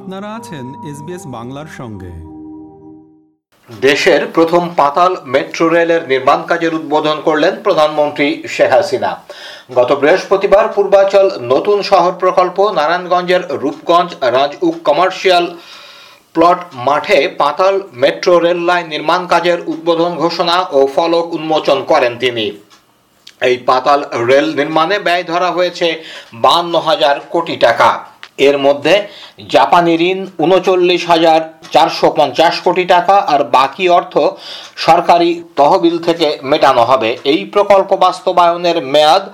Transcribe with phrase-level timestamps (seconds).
[0.00, 2.12] আপনারা আছেন এসবিএস বাংলার সঙ্গে।
[3.68, 9.10] দেশের প্রথম পাতাল মেট্রো রেলের নির্মাণ কাজের উদ্বোধন করলেন প্রধানমন্ত্রী শেখ হাসিনা।
[9.74, 15.44] গত বৃহস্পতিবার পূর্বাচল নতুন শহর প্রকল্প নারায়ণগঞ্জের রূপগঞ্জ রাজউক কমার্শিয়াল
[16.34, 22.46] প্লট মাঠে পাতাল মেট্রো রেল লাইন নির্মাণ কাজের উদ্বোধন ঘোষণা ও ফলক উন্মোচন করেন তিনি।
[23.48, 25.86] এই পাতাল রেল নির্মাণে ব্যয় ধরা হয়েছে
[26.34, 27.90] বান্ন হাজার কোটি টাকা।
[28.48, 28.94] এর মধ্যে
[29.54, 31.40] জাপানি ঋণ উনচল্লিশ হাজার
[31.72, 34.14] চারশো পঞ্চাশ কোটি টাকা আর বাকি অর্থ
[34.86, 39.24] সরকারি তহবিল থেকে মেটানো হবে। এই প্রকল্প বাস্তবায়নের মেয়াদ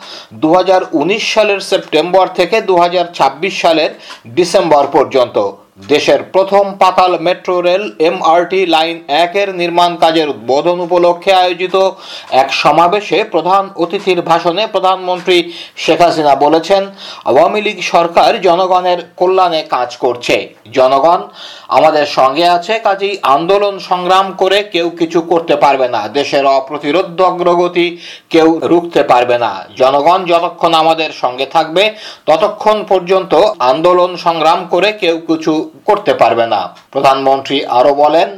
[0.42, 3.90] দু হাজার উনিশ সালের সেপ্টেম্বর থেকে দু হাজার ছাব্বিশ সালের
[4.36, 5.36] ডিসেম্বর পর্যন্ত।
[5.78, 11.90] দেশের প্রথম পাতাল মেট্রো রেল এমআরটি লাইন একের নির্মাণ কাজের উদ্বোধন উপলক্ষে আয়োজিত
[12.30, 16.86] এক সমাবেশে প্রধান অতিথির ভাষণে প্রধানমন্ত্রী শেখ হাসিনা বলেছেন,
[17.24, 21.28] আওয়ামী লীগ সরকার জনগণের কল্যাণে কাজ করছে। জনগণ
[21.68, 27.98] আমাদের সঙ্গে আছে, কাজেই আন্দোলন সংগ্রাম করে কেউ কিছু করতে পারবে না। দেশের অপ্রতিরোধ অগ্রগতি
[28.30, 31.94] কেউ রুখতে পারবে না। জনগণ যতক্ষণ আমাদের সঙ্গে থাকবে,
[32.26, 36.60] ততক্ষণ পর্যন্ত আন্দোলন সংগ্রাম করে কেউ কিছু করতে পারবে না।
[36.94, 38.28] প্রধানমন্ত্রী আরও বলেন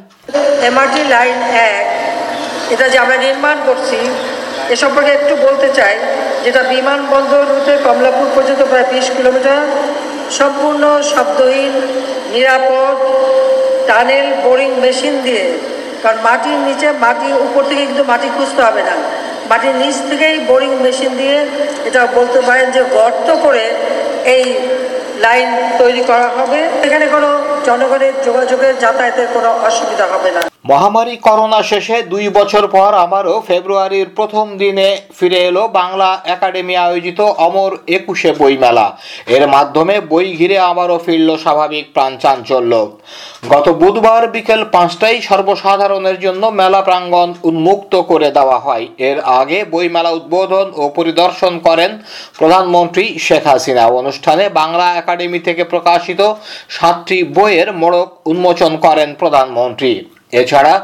[0.68, 1.38] এমআরটি লাইন
[1.70, 1.86] এক,
[2.74, 3.98] এটা যে আমরা নির্মাণ করছি,
[4.72, 5.94] এ সম্পর্কে একটু বলতে চাই,
[6.44, 9.60] যেটা বিমানবন্দর হতে কমলাপুর পর্যন্ত প্রায় বিশ কিলোমিটার,
[10.38, 11.74] সম্পূর্ণ শব্দহীন,
[12.34, 12.96] নিরাপদ,
[13.88, 15.44] টানেল বোরিং মেশিন দিয়ে,
[16.02, 18.94] কারণ মাটির নিচে মাটি উপর থেকে কিন্তু মাটি খুঁজতে হবে না।
[19.50, 21.38] মাটির নিচ থেকেই বোরিং মেশিন দিয়ে,
[21.88, 23.64] এটা বলতে পারেন যে গর্ত করে
[24.34, 24.44] এই
[25.24, 25.48] লাইন
[25.80, 27.28] তৈরি করা হবে। এখানে কোনো
[27.68, 34.08] জনগণের যোগাযোগের যাতায়াতের কোনো অসুবিধা হবে না। মহামারী করোনা শেষে দুই বছর পর আবারও ফেব্রুয়ারির
[34.18, 34.88] প্রথম দিনে
[35.18, 38.86] ফিরে এলো বাংলা একাডেমি আয়োজিত অমর একুশে বইমেলা।
[39.36, 42.72] এর মাধ্যমে বই ঘিরে আবারও ফিরল স্বাভাবিক প্রাণ চাঞ্চল্য।
[43.52, 50.10] গত বুধবার বিকেল পাঁচটায় সর্বসাধারণের জন্য মেলা প্রাঙ্গণ উন্মুক্ত করে দেওয়া হয়। এর আগে বইমেলা
[50.18, 51.90] উদ্বোধন ও পরিদর্শন করেন
[52.38, 56.20] প্রধানমন্ত্রী শেখ হাসিনা। অনুষ্ঠানে বাংলা একাডেমি থেকে প্রকাশিত
[56.76, 59.94] সাতটি বইয়ের মোড়ক উন্মোচন করেন প্রধানমন্ত্রী।
[60.32, 60.74] এছাড়া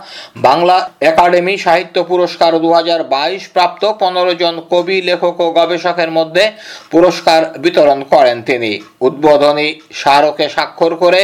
[0.47, 0.77] বাংলা
[1.11, 6.45] একাডেমি সাহিত্য পুরস্কার দু হাজার বাইশ প্রাপ্ত পনেরো জন কবি, লেখক ও গবেষকের মধ্যে
[6.91, 11.21] পুরস্কার বিতরণ করেন তিনি। উদ্বোধনী স্মারকে স্বাক্ষর করে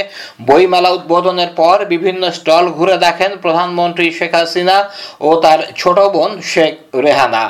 [0.47, 4.76] বইমেলা উদ্বোধনের পর বিভিন্ন স্টল ঘুরে দেখেন প্রধানমন্ত্রী শেখ হাসিনা
[5.20, 7.44] ও তার ছোট বোন শেখ রেহানা।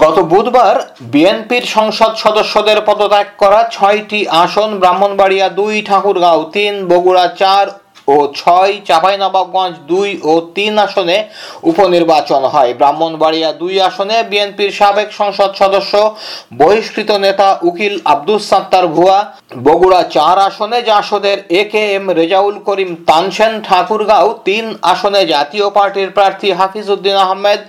[0.00, 0.76] গত বুধবার
[1.12, 7.66] বিএনপির সংসদ সদস্যদের পদত্যাগ করা ছয়টি আসন ব্রাহ্মণবাড়িয়া দুই, ঠাকুরগাঁও তিন, বগুড়া চার
[8.06, 11.16] ও ছয় চাঁপাইনবাবগঞ্জ দুই ও তিন আসনে
[11.70, 15.92] উপনির্বাচন হয়। ব্রাহ্মণবাড়িয়া দুই আসনে বিএনপির সাবেক সংসদ সদস্য,
[16.60, 19.18] বহিষ্কৃত নেতা উকিল আব্দুস সাত্তার ভুয়া।
[19.66, 26.10] বগুড়া চার আসনে জাসদের A K M Rezaul Karim Tansen Thakurgaon তিন আসনে জাতীয় পার্টির
[26.16, 27.60] প্রার্থী হাফিজ উদ্দিন আহমেদ।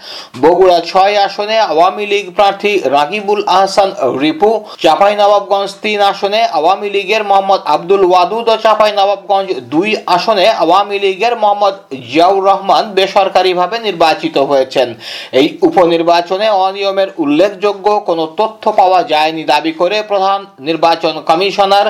[0.43, 3.89] বগুড়া ছয় আসনে আওয়ামী লীগ প্রার্থী রাকিবুল আহসান
[4.23, 4.51] রিপু।
[4.83, 10.22] চাঁপাইনবাবগঞ্জ তিন আসনে আওয়ামী লীগের মোহাম্মদ আব্দুল ওয়াদুদ ও চাঁপাইনবাবগঞ্জ দুই আসনে
[10.63, 11.75] আওয়ামী লীগের মোহাম্মদ
[12.09, 14.87] জিয়াউর রহমান বেসরকারিভাবে নির্বাচিত হয়েছেন।
[15.39, 21.87] এই উপনির্বাচনে অনিয়মের উল্লেখযোগ্য কোনো তথ্য পাওয়া যায়নি দাবি করে প্রধান নির্বাচন কমিশনার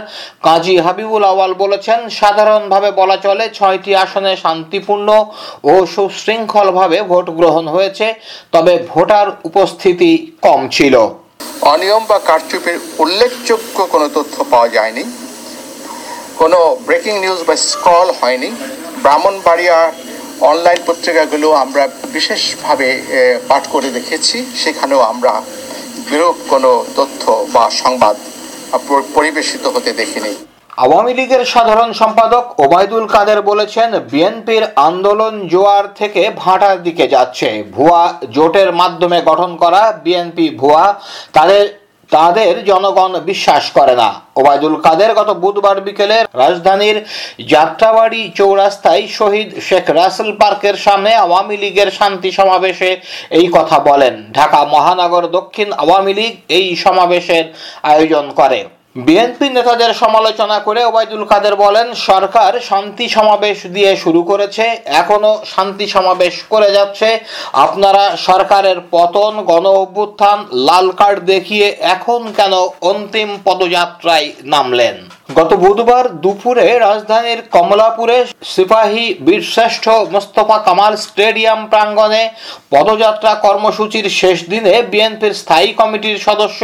[0.47, 5.07] কাজী হাবিবুল আওয়াল বলেছেন, সাধারণভাবে বলা চলে ছয়টি আসনে শান্তিপূর্ণ
[5.63, 8.07] ও সুশৃঙ্খলভাবে ভোট গ্রহণ হয়েছে,
[8.51, 10.11] তবে ভোটার উপস্থিতি
[10.41, 10.95] কম ছিল।
[11.73, 15.03] অনিয়ম বা কারচুপির উল্লেখযোগ্য কোনো তথ্য পাওয়া যায়নি।
[16.41, 18.49] কোনো ব্রেকিং নিউজ বা স্ক্রল হয়নি।
[19.03, 19.77] ব্রাহ্মণবাড়িয়া
[20.51, 21.83] অনলাইন পত্রিকাগুলো আমরা
[22.15, 22.87] বিশেষভাবে
[23.49, 25.33] পাঠ করে দেখেছি। সেখানেও আমরা
[26.09, 27.23] বিরূপ কোনো তথ্য
[27.53, 28.15] বা সংবাদ
[29.15, 30.33] পরিবেশিত হতে দেখিনি।
[30.83, 38.03] আওয়ামী লীগের সাধারণ সম্পাদক ওবায়দুল কাদের বলেছেন, বিএনপির আন্দোলন জোয়ার থেকে ভাটার দিকে যাচ্ছে। ভুয়া
[38.35, 40.85] জোটের মাধ্যমে গঠন করা বিএনপি ভুয়া,
[41.37, 41.63] তাদের
[42.09, 46.97] তাদের জনগণ বিশ্বাস করে না। ওবায়দুল কাদের গত বুধবার বিকেলে রাজধানীর
[47.47, 52.89] যাত্রাবাড়ি চৌরাস্তায় শহীদ শেখ রাসেল পার্কের সামনে আওয়ামী লীগের শান্তি সমাবেশে
[53.29, 57.45] এই কথা বলেন। ঢাকা মহানগর দক্ষিণ আওয়ামী লীগ এই সমাবেশের
[57.83, 58.59] আয়োজন করে।
[58.95, 64.65] বিএনপি নেতাদের সমালোচনা করে ওবায়দুল কাদের বলেন, সরকার শান্তি সমাবেশ দিয়ে শুরু করেছে
[65.01, 67.09] এখনও শান্তি সমাবেশ করে যাচ্ছে।
[67.65, 70.37] আপনারা সরকারের পতন, গণ অভ্যুত্থান,
[70.67, 72.53] লাল কার্ড দেখিয়ে এখন কেন
[72.91, 74.95] অন্তিম পদযাত্রায় নামলেন?
[75.37, 78.17] গত বুধবার দুপুরে রাজধানীর কমলাপুরে
[78.53, 82.23] সিপাহী বীরশ্রেষ্ঠ মোস্তফা কামাল স্টেডিয়াম প্রাঙ্গণে
[82.73, 86.61] পদযাত্রা কর্মসূচির শেষ দিনে বিএনপির স্থায়ী কমিটির সদস্য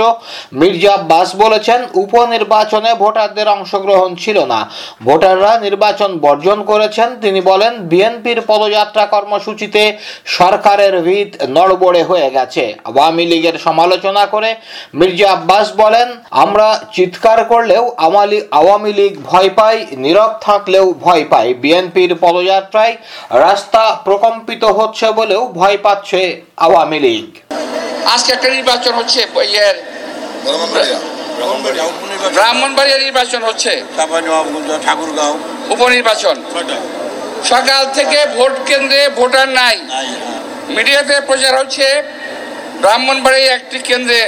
[0.59, 4.59] মির্জা আব্বাস বলেছেন, উপনির্বাচনে ভোটারদের অংশগ্রহণ ছিল না।
[5.07, 9.81] ভোটাররা নির্বাচন বর্জন করেছেন। তিনি বলেন, বিএনপির পদযাত্রা কর্মসূচিতে
[10.37, 14.49] সরকারের ভিত নড়বড়ে হয়ে গেছে। আওয়ামী লীগের সমালোচনা করে
[14.99, 16.07] মির্জা আব্বাস বলেন,
[16.43, 22.93] আমরা চিৎকার করলেও আমালি আওয়ামী লীগ ভয় পায় নীরব থাকলেও ভয় পায়। বিএনপির পদযাত্রায়
[23.45, 26.21] রাস্তা প্রকম্পিত হচ্ছে বলেও ভয় পাচ্ছে
[26.65, 27.27] আওয়ামী লীগ।
[28.13, 29.19] আজকে একটা নির্বাচন হচ্ছে
[32.37, 33.71] ব্রাহ্মণবাড়িয়া নির্বাচন হচ্ছে।
[34.85, 35.33] ঠাকুরগাঁও।
[35.75, 36.35] উপনির্বাচন।
[37.51, 39.75] সকাল থেকে ভোট কেন্দ্রে ভোটার নাই।
[40.75, 41.87] মিডিয়াতে প্রচার হচ্ছে
[42.81, 44.21] ব্রাহ্মণবাড়িয়া একটি কেন্দ্রে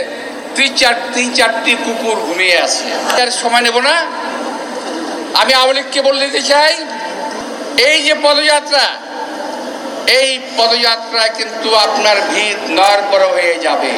[0.55, 2.87] তিন চার, তিন চারটি কুকুর ঘুমিয়ে আছে।
[3.21, 3.95] এর সময় নেব না।
[5.41, 6.73] আমি আওয়ামী লীগকে বলে দিতে চাই,
[7.89, 8.85] এই যে পদযাত্রা,
[10.19, 13.91] এই পদযাত্রায় কিন্তু আপনার ভিত নড়বড় হয়ে যাবে।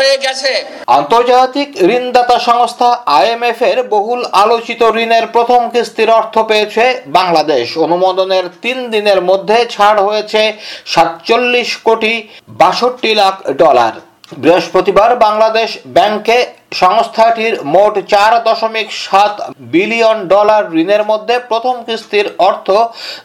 [0.00, 7.66] হয়ে গেছে। আন্তর্জাতিক ঋণদাতা সংস্থা আইএমএফ এর বহুল আলোচিত ঋণের প্রথম কিস্তির অর্থ পেয়েছে বাংলাদেশ।
[7.76, 10.52] অনুমোদনের তিন দিনের মধ্যে ছাড় হয়েছে
[10.86, 20.64] সাতচল্লিশ কোটি বাষট্টি লাখ ডলার। বৃহস্পতিবার বাংলাদেশ ব্যাংকে সংস্থাটির মোট চার দশমিক সাত বিলিয়ন ডলার
[20.74, 22.70] ঋণের মধ্যে প্রথম কিস্তির অর্থ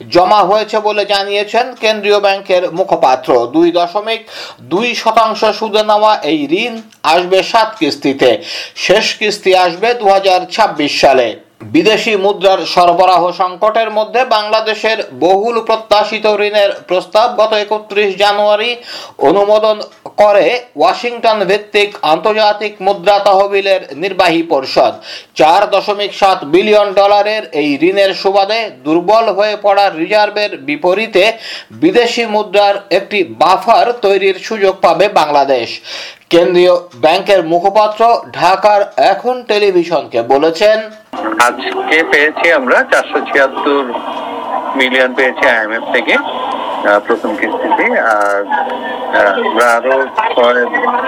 [0.10, 4.22] জমা হয়েছে বলে জানিয়েছেন কেন্দ্রীয় ব্যাংকের মুখপাত্র। দুই দশমিক
[4.62, 8.30] দুই শতাংশ সুদে নেওয়া এই ঋণ আসবে সাত কিস্তিতে।
[8.76, 16.26] শেষ কিস্তি আসবে দু হাজার ছাব্বিশ সালে। বিদেশি মুদ্রার সরবরাহ সংকটের মধ্যে বাংলাদেশের বহুল প্রত্যাশিত
[16.48, 18.72] ঋণের প্রস্তাব গত একত্রিশ জানুয়ারি
[19.30, 19.78] অনুমোদন
[20.18, 20.46] করে
[20.80, 24.94] ওয়াশিংটন ভিত্তিক আন্তর্জাতিক মুদ্রা তহবিলের নির্বাহী পরিষদ।
[25.36, 31.24] চার দশমিক সাত বিলিয়ন ডলারের এই ঋণের সুবাদে দুর্বল হয়ে পড়া রিজার্ভের বিপরীতে
[31.82, 35.68] বিদেশি মুদ্রার একটি বাফার তৈরির সুযোগ পাবে বাংলাদেশ।
[36.32, 38.02] কেন্দ্রীয় ব্যাংকের মুখপাত্র
[38.40, 38.82] ঢাকার
[39.12, 40.78] এখন টেলিভিশনকে বলেছেন,
[41.48, 43.84] আজকে পেয়েছি আমরা চারশো ছিয়াত্তর
[44.80, 46.14] মিলিয়ন পেয়েছি আইএমএফ থেকে
[47.08, 47.86] প্রথম কিস্তিতে,
[48.18, 48.38] আর
[49.40, 49.96] আমরা আরও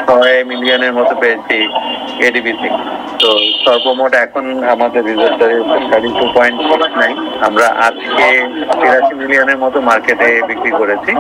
[0.08, 1.58] ছয় মিলিয়নের মতো পেয়েছি
[2.28, 2.80] এডিবি থেকে
[3.22, 3.30] তো।
[3.64, 5.36] সর্বমোট এখন আমাদের reserve
[5.90, 6.58] thirty two point
[7.02, 7.16] nine
[7.48, 8.28] আমরা আজকে
[8.80, 11.12] তিরাশি মিলিয়নের মতো মার্কেটে বিক্রি করেছি।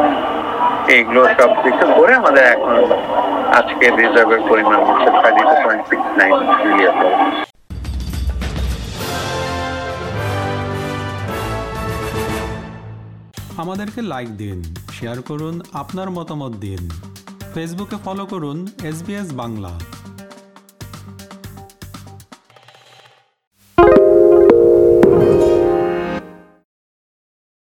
[0.95, 2.73] এইগুলো সব কিছু করে আমাদের এখন
[3.53, 6.33] আজকে রিজার্ভের পরিমাণ হচ্ছে thirty two point six nine
[6.65, 6.95] million
[13.57, 14.59] আমাদেরকে লাইক দিন
[14.91, 16.81] শেয়ার করুন, আপনার মতামত দিন।
[17.53, 19.71] ফেসবুকে ফলো করুন এস বাংলা।